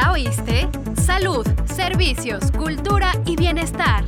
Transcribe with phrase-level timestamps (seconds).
[0.00, 0.68] ¿Ya oíste?
[0.94, 4.04] Salud, servicios, cultura y bienestar.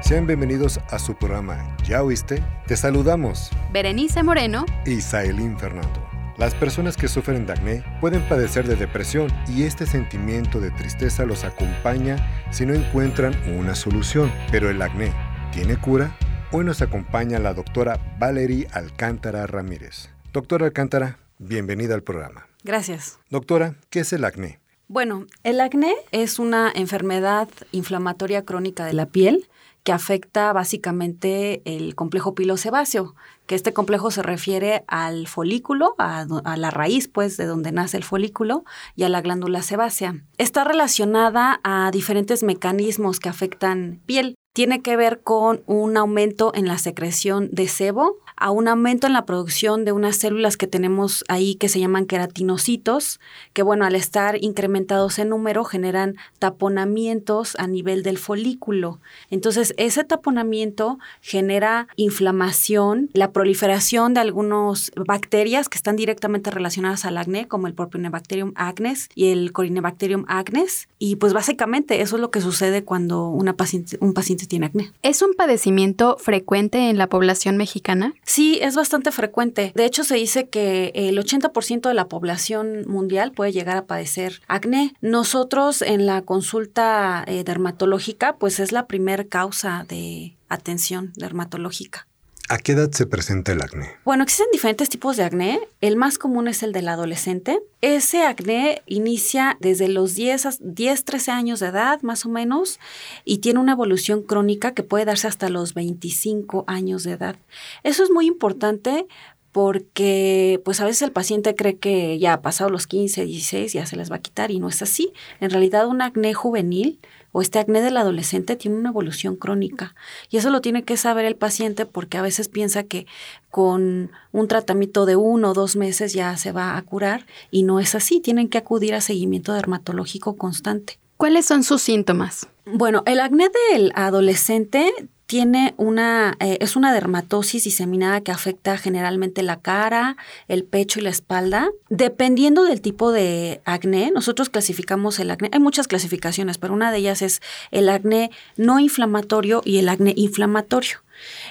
[0.00, 2.42] Sean bienvenidos a su programa ¿Ya oíste?
[2.66, 3.50] Te saludamos.
[3.70, 6.08] Berenice Moreno y Sailín Fernando.
[6.38, 11.26] Las personas que sufren de acné pueden padecer de depresión y este sentimiento de tristeza
[11.26, 12.16] los acompaña
[12.52, 14.32] si no encuentran una solución.
[14.50, 15.12] Pero el acné,
[15.52, 16.10] ¿tiene cura?
[16.52, 20.10] Hoy nos acompaña la doctora Valerie Alcántara Ramírez.
[20.32, 22.48] Doctora Alcántara, bienvenida al programa.
[22.64, 23.20] Gracias.
[23.30, 24.58] Doctora, ¿qué es el acné?
[24.88, 29.48] Bueno, el acné es una enfermedad inflamatoria crónica de la piel
[29.84, 33.14] que afecta básicamente el complejo pilosebáceo,
[33.46, 37.96] que este complejo se refiere al folículo, a, a, la raíz, pues, de donde nace
[37.96, 38.64] el folículo,
[38.96, 40.16] y a la glándula sebácea.
[40.36, 44.34] Está relacionada a diferentes mecanismos que afectan piel.
[44.52, 49.12] Tiene que ver con un aumento en la secreción de sebo, a un aumento en
[49.12, 53.20] la producción de unas células que tenemos ahí que se llaman queratinocitos,
[53.52, 58.98] que bueno, al estar incrementados en número generan taponamientos a nivel del folículo.
[59.30, 67.18] Entonces, ese taponamiento genera inflamación, la proliferación de algunas bacterias que están directamente relacionadas al
[67.18, 72.30] acné, como el Propionibacterium acnes y el Corynebacterium acnes, y pues básicamente eso es lo
[72.30, 74.92] que sucede cuando paciente, un paciente tiene acné.
[75.02, 78.14] ¿Es un padecimiento frecuente en la población mexicana?
[78.30, 79.72] Sí, es bastante frecuente.
[79.74, 84.40] De hecho, se dice que el 80% de la población mundial puede llegar a padecer
[84.46, 84.94] acné.
[85.00, 92.06] Nosotros en la consulta eh, dermatológica, pues es la primer causa de atención dermatológica.
[92.52, 93.92] ¿A qué edad se presenta el acné?
[94.04, 95.60] Bueno, existen diferentes tipos de acné.
[95.80, 97.62] El más común es el del adolescente.
[97.80, 102.80] Ese acné inicia desde los 10, 10, 13 años de edad, más o menos,
[103.24, 107.36] y tiene una evolución crónica que puede darse hasta los 25 años de edad.
[107.84, 109.06] Eso es muy importante
[109.52, 113.86] porque pues a veces el paciente cree que ya ha pasado los 15, 16, ya
[113.86, 115.12] se les va a quitar y no es así.
[115.38, 116.98] En realidad un acné juvenil
[117.32, 119.94] o este acné del adolescente tiene una evolución crónica.
[120.30, 123.06] Y eso lo tiene que saber el paciente porque a veces piensa que
[123.50, 127.80] con un tratamiento de uno o dos meses ya se va a curar y no
[127.80, 128.20] es así.
[128.20, 130.98] Tienen que acudir a seguimiento dermatológico constante.
[131.16, 132.48] ¿Cuáles son sus síntomas?
[132.64, 134.90] Bueno, el acné del adolescente
[135.30, 140.16] tiene una, eh, es una dermatosis diseminada que afecta generalmente la cara,
[140.48, 141.70] el pecho y la espalda.
[141.88, 146.98] Dependiendo del tipo de acné, nosotros clasificamos el acné, hay muchas clasificaciones, pero una de
[146.98, 150.98] ellas es el acné no inflamatorio y el acné inflamatorio.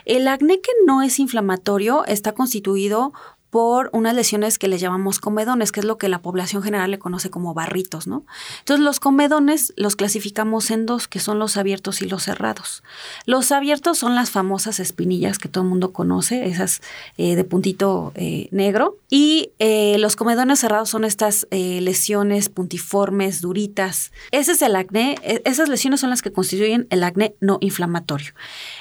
[0.04, 3.14] El acné que no es inflamatorio está constituido
[3.50, 7.00] por unas lesiones que le llamamos comedones, que es lo que la población general le
[7.00, 8.26] conoce como barritos, ¿no?
[8.60, 12.84] Entonces, los comedones los clasificamos en dos, que son los abiertos y los cerrados.
[13.26, 16.82] Los abiertos son las famosas espinillas que todo el mundo conoce, esas
[17.18, 24.12] eh, de puntito eh, negro, y eh, los comedones cerrados son estas lesiones puntiformes, duritas.
[24.32, 28.34] Ese es el acné, e, esas lesiones son las que constituyen el acné no inflamatorio.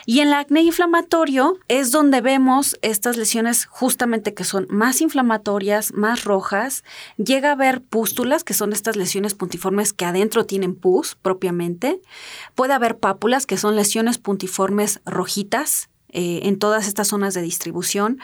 [0.04, 5.92] Y en el acné inflamatorio es donde vemos estas lesiones justamente que son más inflamatorias,
[5.92, 6.84] más rojas,
[7.16, 12.00] llega a haber pústulas, que son estas lesiones puntiformes que adentro tienen pus propiamente,
[12.54, 18.18] puede haber pápulas, que son lesiones puntiformes rojitas, eh, en todas estas zonas de distribución.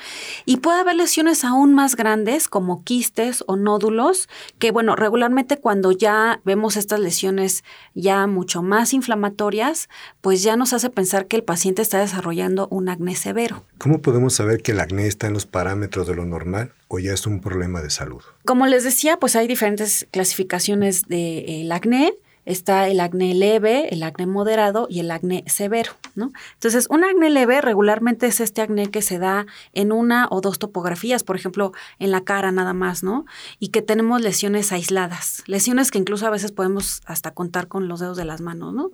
[0.47, 4.29] Y puede haber lesiones aún más grandes como quistes o nódulos,
[4.59, 9.89] que bueno, regularmente cuando ya vemos estas lesiones ya mucho más inflamatorias,
[10.21, 13.65] pues ya nos hace pensar que el paciente está desarrollando un acné severo.
[13.79, 17.13] ¿Cómo podemos saber que el acné está en los parámetros de lo normal o ya
[17.13, 18.23] es un problema de salud?
[18.45, 24.27] Como les decía, pues hay diferentes clasificaciones del acné está el acné leve, el acné
[24.27, 26.33] moderado y el acné severo, ¿no?
[26.55, 30.59] Entonces, un acné leve regularmente es este acné que se da en una o dos
[30.59, 33.27] topografías, por ejemplo, en la cara nada más, ¿no?
[33.59, 38.01] Y que tenemos lesiones aisladas, lesiones que incluso a veces podemos hasta contar con los
[38.01, 38.91] dedos de las manos, ¿no?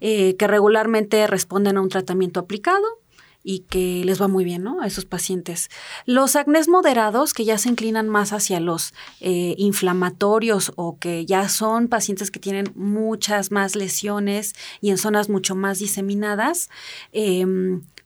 [0.00, 3.01] Eh, que regularmente responden a un tratamiento aplicado
[3.42, 4.80] y que les va muy bien, ¿no?
[4.80, 5.68] A esos pacientes.
[6.06, 11.48] Los acnés moderados, que ya se inclinan más hacia los eh, inflamatorios o que ya
[11.48, 16.70] son pacientes que tienen muchas más lesiones y en zonas mucho más diseminadas,
[17.12, 17.44] eh,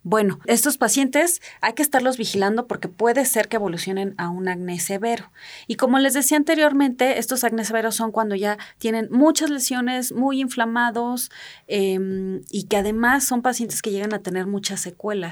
[0.09, 4.79] bueno, estos pacientes hay que estarlos vigilando porque puede ser que evolucionen a un acné
[4.79, 5.33] severo.
[5.67, 10.41] Y como les decía anteriormente, estos acné severos son cuando ya tienen muchas lesiones, muy
[10.41, 11.33] inflamados
[11.67, 15.26] em, y que además son pacientes que llegan a tener muchas secuelas,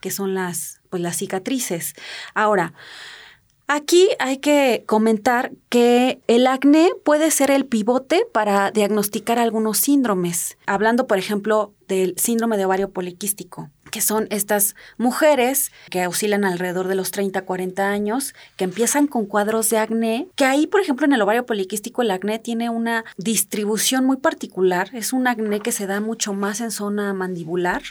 [0.00, 1.94] que son las, pues, las cicatrices.
[2.34, 2.74] Ahora,
[3.68, 10.56] Aquí hay que comentar que el acné puede ser el pivote para diagnosticar algunos síndromes.
[10.66, 13.70] Hablando, por ejemplo, del síndrome de ovario poliquístico.
[13.90, 19.26] Que son estas mujeres que oscilan alrededor de los 30, 40 años, que empiezan con
[19.26, 23.04] cuadros de acné, que ahí, por ejemplo, en el ovario poliquístico el acné tiene una
[23.16, 27.82] distribución muy particular, es un acné que se da mucho más en zona mandibular.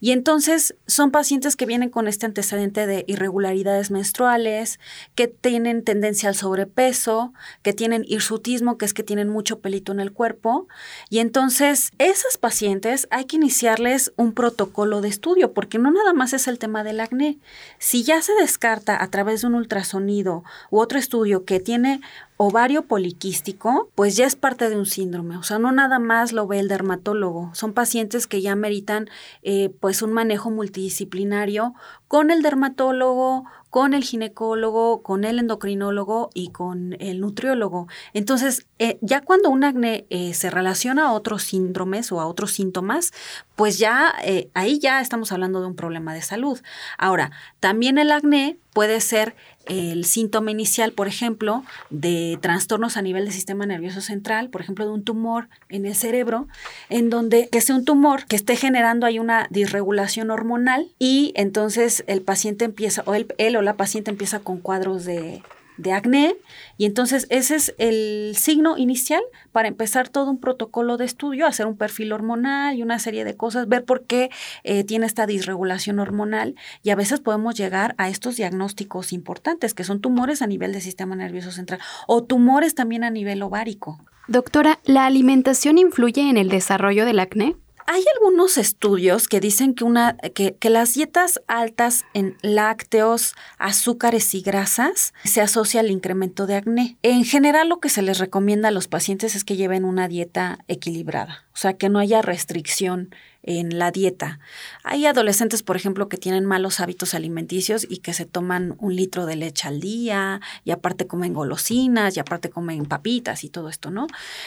[0.00, 4.78] Y entonces son pacientes que vienen con este antecedente de irregularidades menstruales,
[5.14, 7.32] que tienen tendencia al sobrepeso,
[7.62, 10.68] que tienen hirsutismo, que es que tienen mucho pelito en el cuerpo.
[11.10, 15.08] Y entonces esas pacientes hay que iniciarles un protocolo de
[15.52, 17.38] porque no nada más es el tema del acné.
[17.78, 22.00] Si ya se descarta a través de un ultrasonido u otro estudio que tiene
[22.36, 25.36] ovario poliquístico, pues ya es parte de un síndrome.
[25.36, 27.50] O sea, no nada más lo ve el dermatólogo.
[27.54, 29.08] Son pacientes que ya meritan
[29.42, 31.74] eh, pues un manejo multidisciplinario
[32.08, 37.88] con el dermatólogo, con el ginecólogo, con el endocrinólogo y con el nutriólogo.
[38.12, 42.52] Entonces, eh, ya cuando un acné eh, se relaciona a otros síndromes o a otros
[42.52, 43.12] síntomas,
[43.56, 44.14] pues ya
[44.54, 46.60] ahí ya estamos hablando de un problema de salud.
[46.98, 47.30] Ahora,
[47.60, 49.34] también el acné puede ser
[49.66, 54.84] el síntoma inicial, por ejemplo, de trastornos a nivel del sistema nervioso central, por ejemplo,
[54.84, 56.46] de un tumor en el cerebro,
[56.90, 62.04] en donde que sea un tumor que esté generando ahí una disregulación hormonal y entonces
[62.06, 65.42] el paciente empieza, o él, él o la paciente empieza con cuadros de
[65.76, 66.36] de acné
[66.76, 69.22] y entonces ese es el signo inicial
[69.52, 73.36] para empezar todo un protocolo de estudio, hacer un perfil hormonal y una serie de
[73.36, 74.30] cosas, ver por qué
[74.62, 79.84] eh, tiene esta disregulación hormonal y a veces podemos llegar a estos diagnósticos importantes que
[79.84, 83.98] son tumores a nivel del sistema nervioso central o tumores también a nivel ovárico.
[84.26, 87.56] Doctora, ¿la alimentación influye en el desarrollo del acné?
[87.86, 94.34] Hay algunos estudios que dicen que, una, que, que, las dietas altas en lácteos, azúcares
[94.34, 96.96] y grasas se asocia al incremento de acné.
[97.02, 100.58] En general lo que se les recomienda a los pacientes es que lleven una dieta
[100.66, 104.40] equilibrada, o sea, que no haya restricción en la dieta.
[104.82, 109.26] Hay adolescentes, por ejemplo, que tienen malos hábitos alimenticios y que se toman un litro
[109.26, 113.90] de leche al día y aparte comen golosinas y aparte comen papitas y todo esto,
[113.90, 114.06] ¿no?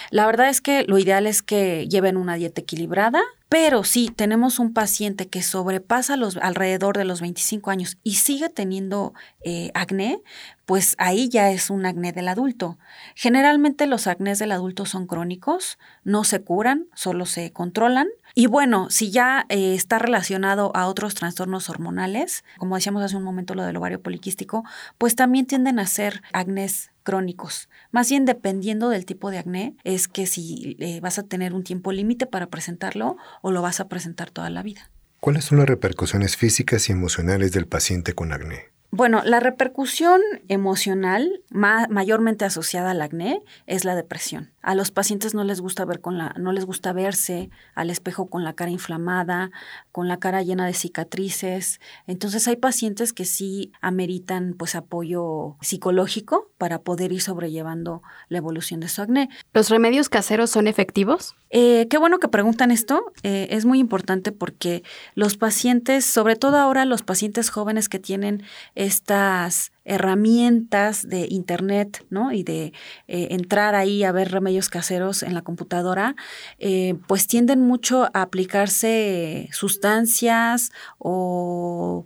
[0.09, 4.59] La verdad es que lo ideal es que lleven una dieta equilibrada, pero si tenemos
[4.59, 10.21] un paciente que sobrepasa los alrededor de los 25 años y sigue teniendo eh, acné,
[10.65, 12.77] pues ahí ya es un acné del adulto.
[13.15, 18.07] Generalmente los acnés del adulto son crónicos, no se curan, solo se controlan.
[18.35, 23.23] Y bueno, si ya eh, está relacionado a otros trastornos hormonales, como decíamos hace un
[23.23, 24.65] momento lo del ovario poliquístico,
[24.97, 27.69] pues también tienden a ser acnés crónicos.
[27.91, 31.63] Más bien dependiendo del tipo de acné, es que si eh, vas a tener un
[31.63, 34.91] tiempo límite para presentarlo o lo vas a presentar toda la vida.
[35.21, 38.71] ¿Cuáles son las repercusiones físicas y emocionales del paciente con acné?
[38.89, 44.51] Bueno, la repercusión emocional mayormente asociada al acné es la depresión.
[44.61, 48.27] A los pacientes no les gusta ver con la, no les gusta verse al espejo
[48.27, 49.51] con la cara inflamada,
[49.91, 51.79] con la cara llena de cicatrices.
[52.05, 58.79] Entonces hay pacientes que sí ameritan pues apoyo psicológico para poder ir sobrellevando la evolución
[58.79, 59.29] de su acné.
[59.53, 61.35] ¿Los remedios caseros son efectivos?
[61.49, 63.13] Eh, qué bueno que preguntan esto.
[63.23, 64.83] Eh, es muy importante porque
[65.15, 68.43] los pacientes, sobre todo ahora los pacientes jóvenes que tienen
[68.77, 72.31] estas herramientas de internet, ¿no?
[72.31, 72.73] Y de
[73.07, 76.15] eh, entrar ahí a ver remedios caseros en la computadora,
[77.07, 82.05] pues tienden mucho a aplicarse sustancias o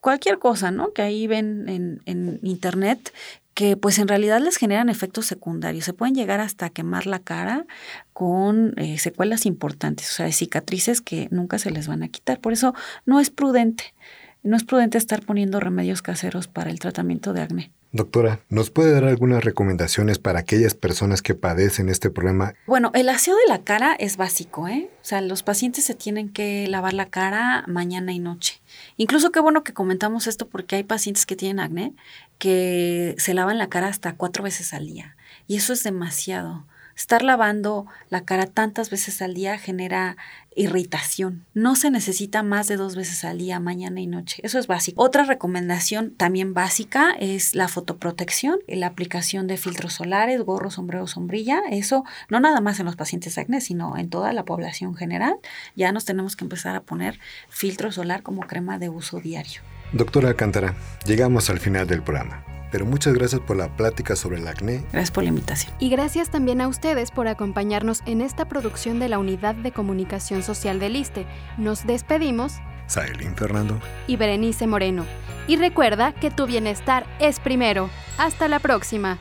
[0.00, 0.92] cualquier cosa, ¿no?
[0.92, 3.12] Que ahí ven en, en internet
[3.58, 5.84] que pues en realidad les generan efectos secundarios.
[5.84, 7.66] Se pueden llegar hasta quemar la cara
[8.12, 12.38] con eh, secuelas importantes, o sea, cicatrices que nunca se les van a quitar.
[12.38, 12.72] Por eso
[13.04, 13.94] no es prudente,
[14.42, 17.72] no es prudente estar poniendo remedios caseros para el tratamiento de acné.
[17.90, 22.52] Doctora, ¿nos puede dar algunas recomendaciones para aquellas personas que padecen este problema?
[22.66, 24.90] Bueno, el aseo de la cara es básico, ¿eh?
[25.00, 28.60] O sea, los pacientes se tienen que lavar la cara mañana y noche.
[28.98, 31.94] Incluso qué bueno que comentamos esto porque hay pacientes que tienen acné
[32.36, 35.16] que se lavan la cara hasta cuatro veces al día.
[35.46, 36.66] Y eso es demasiado.
[36.98, 40.16] Estar lavando la cara tantas veces al día genera
[40.56, 41.46] irritación.
[41.54, 44.40] No se necesita más de dos veces al día, mañana y noche.
[44.44, 45.00] Eso es básico.
[45.00, 51.60] Otra recomendación también básica es la fotoprotección, la aplicación de filtros solares, gorro, sombrero, sombrilla.
[51.70, 55.36] Eso no nada más en los pacientes acné, sino en toda la población general.
[55.76, 59.60] Ya nos tenemos que empezar a poner filtro solar como crema de uso diario.
[59.92, 60.74] Doctora Alcántara,
[61.06, 64.84] llegamos al final del programa pero muchas gracias por la plática sobre el acné.
[64.92, 65.72] Gracias por la invitación.
[65.78, 70.42] Y gracias también a ustedes por acompañarnos en esta producción de la Unidad de Comunicación
[70.42, 71.26] Social del ISTE.
[71.56, 72.54] Nos despedimos.
[72.86, 73.80] Saelín Fernando.
[74.06, 75.04] Y Berenice Moreno.
[75.46, 77.90] Y recuerda que tu bienestar es primero.
[78.18, 79.18] Hasta la próxima.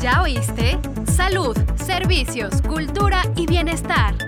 [0.00, 0.78] ¿Ya oíste?
[1.06, 4.27] Salud, servicios, cultura y bienestar.